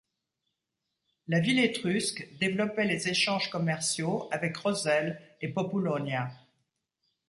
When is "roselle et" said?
4.57-5.47